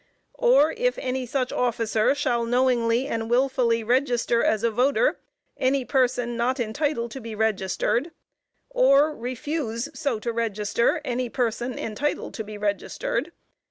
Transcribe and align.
or 0.39 0.71
if 0.77 0.97
any 0.97 1.27
such 1.27 1.51
officer 1.51 2.15
shall 2.15 2.43
knowingly 2.43 3.05
and 3.07 3.29
wilfully 3.29 3.83
register 3.83 4.43
as 4.43 4.63
a 4.63 4.71
voter 4.71 5.19
any 5.57 5.85
person 5.85 6.35
not 6.35 6.59
entitled 6.59 7.11
to 7.11 7.21
be 7.21 7.35
registered, 7.35 8.09
or 8.71 9.15
refuse 9.15 9.89
so 9.93 10.17
to 10.17 10.33
register 10.33 11.01
any 11.05 11.29
person 11.29 11.77
entitled 11.77 12.33
to 12.33 12.43
be 12.43 12.57
registered 12.57 13.31